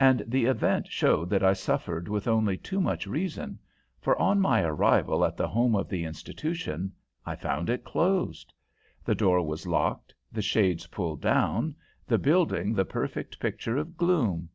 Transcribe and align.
And 0.00 0.24
the 0.26 0.46
event 0.46 0.86
showed 0.88 1.28
that 1.28 1.44
I 1.44 1.52
suffered 1.52 2.08
with 2.08 2.26
only 2.26 2.56
too 2.56 2.80
much 2.80 3.06
reason, 3.06 3.58
for, 4.00 4.18
on 4.18 4.40
my 4.40 4.62
arrival 4.62 5.26
at 5.26 5.36
the 5.36 5.46
home 5.46 5.76
of 5.76 5.90
the 5.90 6.04
institution, 6.04 6.90
I 7.26 7.36
found 7.36 7.68
it 7.68 7.84
closed. 7.84 8.54
The 9.04 9.14
door 9.14 9.44
was 9.46 9.66
locked, 9.66 10.14
the 10.32 10.40
shades 10.40 10.86
pulled 10.86 11.20
down, 11.20 11.74
the 12.06 12.16
building 12.16 12.72
the 12.72 12.86
perfect 12.86 13.38
picture 13.40 13.76
of 13.76 13.98
gloom. 13.98 14.48